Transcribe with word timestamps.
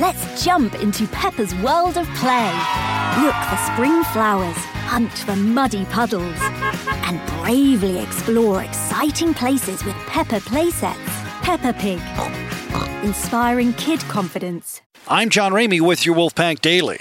Let's 0.00 0.44
jump 0.44 0.74
into 0.82 1.06
Peppa's 1.06 1.54
world 1.56 1.96
of 1.96 2.08
play. 2.16 2.50
Look 3.22 3.34
for 3.48 3.56
spring 3.72 4.02
flowers, 4.12 4.56
hunt 4.88 5.12
for 5.12 5.36
muddy 5.36 5.84
puddles, 5.84 6.36
and 7.06 7.20
bravely 7.40 8.00
explore 8.00 8.64
exciting 8.64 9.32
places 9.34 9.84
with 9.84 9.94
Peppa 10.08 10.40
playsets. 10.40 10.96
Peppa 11.42 11.72
Pig, 11.74 12.00
inspiring 13.04 13.72
kid 13.74 14.00
confidence. 14.08 14.82
I'm 15.06 15.30
John 15.30 15.52
Ramey 15.52 15.80
with 15.80 16.04
your 16.04 16.16
Wolfpack 16.16 16.60
Daily. 16.60 16.98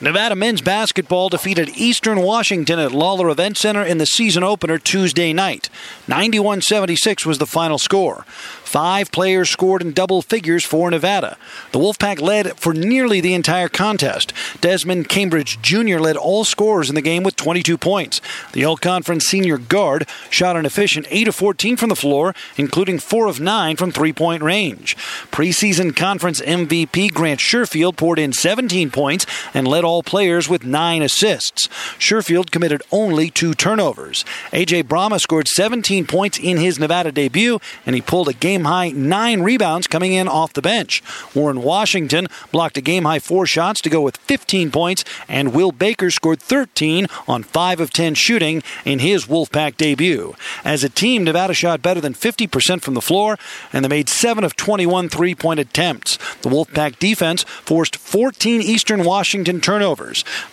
Nevada 0.00 0.36
men's 0.36 0.60
basketball 0.60 1.28
defeated 1.28 1.70
Eastern 1.70 2.20
Washington 2.20 2.78
at 2.78 2.92
Lawler 2.92 3.28
Event 3.30 3.56
Center 3.56 3.82
in 3.82 3.98
the 3.98 4.06
season 4.06 4.44
opener 4.44 4.78
Tuesday 4.78 5.32
night. 5.32 5.68
91 6.06 6.62
76 6.62 7.26
was 7.26 7.38
the 7.38 7.46
final 7.46 7.78
score. 7.78 8.24
Five 8.68 9.10
players 9.10 9.50
scored 9.50 9.82
in 9.82 9.92
double 9.92 10.22
figures 10.22 10.62
for 10.62 10.88
Nevada. 10.90 11.36
The 11.72 11.80
Wolfpack 11.80 12.20
led 12.20 12.56
for 12.60 12.74
nearly 12.74 13.20
the 13.20 13.34
entire 13.34 13.68
contest. 13.68 14.32
Desmond 14.60 15.08
Cambridge 15.08 15.60
Jr. 15.62 15.98
led 15.98 16.16
all 16.16 16.44
scorers 16.44 16.88
in 16.90 16.94
the 16.94 17.00
game 17.00 17.24
with 17.24 17.34
22 17.34 17.76
points. 17.76 18.20
The 18.52 18.66
All 18.66 18.76
Conference 18.76 19.24
senior 19.24 19.58
guard 19.58 20.06
shot 20.30 20.54
an 20.54 20.66
efficient 20.66 21.06
8 21.10 21.28
of 21.28 21.34
14 21.34 21.76
from 21.76 21.88
the 21.88 21.96
floor, 21.96 22.34
including 22.56 22.98
4 22.98 23.26
of 23.26 23.40
9 23.40 23.76
from 23.76 23.90
three 23.90 24.12
point 24.12 24.42
range. 24.42 24.96
Preseason 25.32 25.96
conference 25.96 26.40
MVP 26.42 27.12
Grant 27.14 27.40
Sherfield 27.40 27.96
poured 27.96 28.18
in 28.18 28.34
17 28.34 28.90
points 28.90 29.24
and 29.54 29.66
led 29.66 29.84
all 29.88 30.02
players 30.02 30.48
with 30.48 30.64
9 30.64 31.02
assists. 31.02 31.66
Sherfield 31.98 32.50
committed 32.50 32.82
only 32.92 33.30
two 33.30 33.54
turnovers. 33.54 34.24
AJ 34.52 34.84
Bramah 34.84 35.18
scored 35.18 35.48
17 35.48 36.06
points 36.06 36.38
in 36.38 36.58
his 36.58 36.78
Nevada 36.78 37.10
debut, 37.10 37.58
and 37.86 37.94
he 37.94 38.02
pulled 38.02 38.28
a 38.28 38.34
game 38.34 38.64
high 38.64 38.90
nine 38.90 39.40
rebounds 39.40 39.86
coming 39.86 40.12
in 40.12 40.28
off 40.28 40.52
the 40.52 40.62
bench. 40.62 41.02
Warren 41.34 41.62
Washington 41.62 42.28
blocked 42.52 42.76
a 42.76 42.82
game 42.82 43.04
high 43.04 43.18
four 43.18 43.46
shots 43.46 43.80
to 43.80 43.88
go 43.88 44.02
with 44.02 44.18
15 44.18 44.70
points, 44.70 45.04
and 45.26 45.54
Will 45.54 45.72
Baker 45.72 46.10
scored 46.10 46.42
13 46.42 47.06
on 47.26 47.42
5 47.42 47.80
of 47.80 47.90
10 47.90 48.14
shooting 48.14 48.62
in 48.84 48.98
his 48.98 49.24
Wolfpack 49.26 49.76
debut. 49.78 50.34
As 50.64 50.84
a 50.84 50.90
team, 50.90 51.24
Nevada 51.24 51.54
shot 51.54 51.80
better 51.80 52.00
than 52.00 52.12
50% 52.12 52.82
from 52.82 52.92
the 52.92 53.00
floor, 53.00 53.38
and 53.72 53.84
they 53.84 53.88
made 53.88 54.10
7 54.10 54.44
of 54.44 54.54
21 54.54 55.08
three 55.08 55.34
point 55.34 55.60
attempts. 55.60 56.18
The 56.42 56.50
Wolfpack 56.50 56.98
defense 56.98 57.44
forced 57.44 57.96
14 57.96 58.60
Eastern 58.60 59.04
Washington 59.04 59.60
turnovers. 59.60 59.77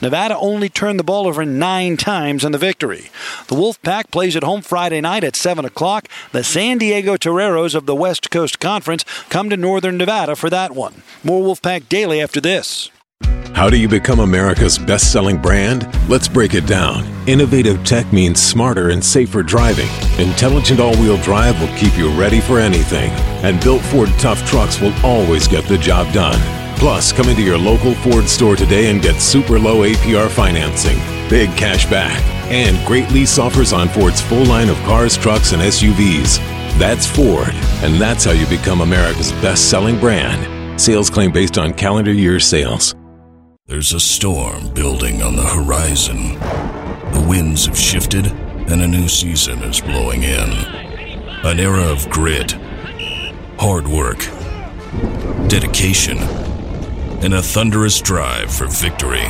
Nevada 0.02 0.38
only 0.38 0.69
turned 0.69 1.00
the 1.00 1.03
ball 1.03 1.28
over 1.28 1.46
nine 1.46 1.97
times 1.97 2.44
in 2.44 2.52
the 2.52 2.58
victory. 2.58 3.09
The 3.47 3.56
Wolfpack 3.56 4.12
plays 4.12 4.36
at 4.36 4.44
home 4.44 4.62
Friday 4.62 5.02
night 5.02 5.24
at 5.24 5.36
7 5.36 5.66
o'clock. 5.66 6.08
The 6.31 6.44
San 6.44 6.78
Diego 6.78 7.18
Toreros 7.18 7.75
of 7.75 7.85
the 7.85 7.96
West 7.96 8.31
Coast 8.31 8.59
Conference 8.59 9.06
come 9.30 9.50
to 9.50 9.58
Northern 9.58 9.97
Nevada 9.97 10.35
for 10.35 10.50
that 10.50 10.72
one. 10.72 11.03
More 11.24 11.44
Wolfpack 11.44 11.90
Daily 11.90 12.22
after 12.22 12.41
this. 12.41 12.91
How 13.56 13.69
do 13.69 13.78
you 13.78 13.88
become 13.88 14.19
America's 14.19 14.78
best 14.78 15.14
selling 15.14 15.38
brand? 15.38 15.88
Let's 16.09 16.28
break 16.28 16.53
it 16.53 16.68
down. 16.68 17.06
Innovative 17.25 17.85
tech 17.85 18.12
means 18.12 18.41
smarter 18.41 18.90
and 18.90 19.02
safer 19.02 19.44
driving. 19.44 19.88
Intelligent 20.19 20.81
all 20.81 20.94
wheel 20.97 21.16
drive 21.18 21.58
will 21.62 21.74
keep 21.78 21.97
you 21.97 22.09
ready 22.19 22.41
for 22.41 22.59
anything. 22.59 23.12
And 23.46 23.64
built 23.64 23.81
Ford 23.84 24.09
tough 24.19 24.46
trucks 24.46 24.81
will 24.81 24.94
always 25.06 25.47
get 25.47 25.64
the 25.69 25.78
job 25.78 26.12
done. 26.14 26.65
Plus, 26.78 27.12
come 27.12 27.30
into 27.30 27.41
your 27.41 27.58
local 27.58 27.94
Ford 27.96 28.28
store 28.28 28.56
today 28.56 28.90
and 28.91 29.02
get 29.02 29.22
super 29.22 29.58
low 29.58 29.84
APR 29.84 30.30
financing, 30.30 30.97
big 31.30 31.50
cash 31.58 31.90
back, 31.90 32.22
and 32.52 32.86
great 32.86 33.09
lease 33.12 33.40
offers 33.40 33.74
on 33.74 33.90
Ford's 33.90 34.22
full 34.22 34.46
line 34.46 34.69
of 34.69 34.78
cars, 34.80 35.18
trucks, 35.18 35.52
and 35.52 35.62
SUVs. 35.62 36.38
That's 36.78 37.08
Ford, 37.08 37.53
and 37.81 38.00
that's 38.00 38.25
how 38.25 38.31
you 38.31 38.46
become 38.47 38.81
America's 38.81 39.31
best 39.34 39.69
selling 39.69 40.00
brand. 40.00 40.80
Sales 40.80 41.09
claim 41.09 41.31
based 41.31 41.58
on 41.58 41.74
calendar 41.74 42.12
year 42.12 42.40
sales. 42.40 42.94
There's 43.68 43.94
a 43.94 44.00
storm 44.00 44.74
building 44.74 45.22
on 45.24 45.35
the 45.35 45.44
horizon. 45.44 46.34
The 47.14 47.25
winds 47.28 47.66
have 47.66 47.78
shifted, 47.78 48.28
and 48.28 48.81
a 48.81 48.88
new 48.88 49.08
season 49.08 49.64
is 49.64 49.81
blowing 49.81 50.24
in. 50.24 50.52
An 51.46 51.59
era 51.59 51.84
of 51.84 52.09
grit, 52.09 52.52
hard 53.58 53.88
work, 53.88 54.19
dedication, 55.47 56.18
and 57.25 57.34
a 57.34 57.41
thunderous 57.41 58.02
drive 58.02 58.53
for 58.53 58.68
victory. 58.68 59.25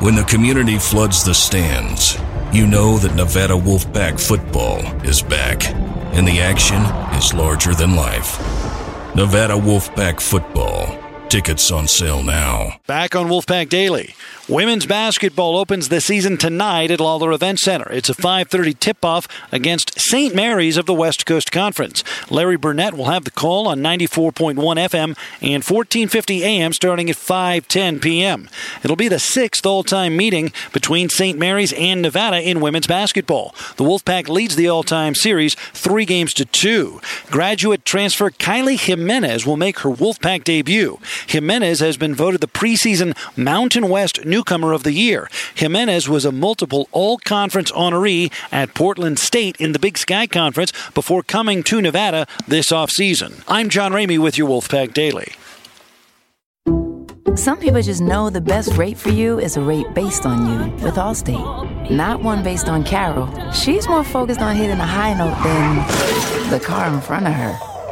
When 0.00 0.14
the 0.14 0.24
community 0.26 0.78
floods 0.78 1.22
the 1.22 1.34
stands, 1.34 2.16
you 2.50 2.66
know 2.66 2.96
that 2.96 3.14
Nevada 3.14 3.52
Wolfpack 3.52 4.18
football 4.18 4.80
is 5.04 5.20
back, 5.20 5.66
and 6.14 6.26
the 6.26 6.40
action 6.40 6.80
is 7.14 7.34
larger 7.34 7.74
than 7.74 7.94
life. 7.94 8.38
Nevada 9.14 9.52
Wolfpack 9.52 10.18
football. 10.18 11.07
Tickets 11.28 11.70
on 11.70 11.86
sale 11.86 12.22
now. 12.22 12.80
Back 12.86 13.14
on 13.14 13.26
Wolfpack 13.28 13.68
Daily. 13.68 14.14
Women's 14.48 14.86
basketball 14.86 15.58
opens 15.58 15.90
the 15.90 16.00
season 16.00 16.38
tonight 16.38 16.90
at 16.90 17.00
Lawler 17.00 17.32
Event 17.32 17.60
Center. 17.60 17.86
It's 17.92 18.08
a 18.08 18.14
5:30 18.14 18.72
tip-off 18.72 19.28
against 19.52 20.00
St. 20.00 20.34
Mary's 20.34 20.78
of 20.78 20.86
the 20.86 20.94
West 20.94 21.26
Coast 21.26 21.52
Conference. 21.52 22.02
Larry 22.30 22.56
Burnett 22.56 22.94
will 22.94 23.10
have 23.10 23.24
the 23.24 23.30
call 23.30 23.68
on 23.68 23.82
94.1 23.82 24.78
FM 24.78 25.14
and 25.42 25.62
1450 25.62 26.44
AM 26.44 26.72
starting 26.72 27.10
at 27.10 27.16
5:10 27.16 28.00
p.m. 28.00 28.48
It'll 28.82 28.96
be 28.96 29.08
the 29.08 29.18
sixth 29.18 29.66
all-time 29.66 30.16
meeting 30.16 30.50
between 30.72 31.10
St. 31.10 31.38
Mary's 31.38 31.74
and 31.74 32.00
Nevada 32.00 32.40
in 32.40 32.60
women's 32.60 32.86
basketball. 32.86 33.54
The 33.76 33.84
Wolfpack 33.84 34.28
leads 34.28 34.56
the 34.56 34.70
all-time 34.70 35.14
series 35.14 35.56
three 35.74 36.06
games 36.06 36.32
to 36.32 36.46
two. 36.46 37.02
Graduate 37.30 37.84
transfer 37.84 38.30
Kylie 38.30 38.80
Jimenez 38.80 39.44
will 39.44 39.58
make 39.58 39.80
her 39.80 39.90
Wolfpack 39.90 40.42
debut. 40.44 40.98
Jimenez 41.26 41.80
has 41.80 41.96
been 41.96 42.14
voted 42.14 42.40
the 42.40 42.48
preseason 42.48 43.16
Mountain 43.36 43.88
West 43.88 44.24
Newcomer 44.24 44.72
of 44.72 44.82
the 44.82 44.92
Year. 44.92 45.28
Jimenez 45.54 46.08
was 46.08 46.24
a 46.24 46.32
multiple 46.32 46.88
all 46.92 47.18
conference 47.18 47.72
honoree 47.72 48.32
at 48.52 48.74
Portland 48.74 49.18
State 49.18 49.56
in 49.56 49.72
the 49.72 49.78
Big 49.78 49.98
Sky 49.98 50.26
Conference 50.26 50.72
before 50.94 51.22
coming 51.22 51.62
to 51.64 51.80
Nevada 51.80 52.26
this 52.46 52.70
offseason. 52.70 53.42
I'm 53.48 53.68
John 53.68 53.92
Ramey 53.92 54.18
with 54.18 54.38
your 54.38 54.48
Wolfpack 54.48 54.94
Daily. 54.94 55.32
Some 57.38 57.58
people 57.58 57.80
just 57.80 58.00
know 58.00 58.30
the 58.30 58.40
best 58.40 58.76
rate 58.76 58.98
for 58.98 59.10
you 59.10 59.38
is 59.38 59.56
a 59.56 59.60
rate 59.60 59.86
based 59.94 60.26
on 60.26 60.48
you 60.48 60.72
with 60.84 60.96
Allstate, 60.96 61.88
not 61.88 62.20
one 62.20 62.42
based 62.42 62.68
on 62.68 62.82
Carol. 62.82 63.28
She's 63.52 63.86
more 63.86 64.02
focused 64.02 64.40
on 64.40 64.56
hitting 64.56 64.78
a 64.80 64.86
high 64.86 65.14
note 65.14 65.40
than 65.44 66.50
the 66.50 66.58
car 66.58 66.92
in 66.92 67.00
front 67.00 67.28
of 67.28 67.32
her. 67.34 67.67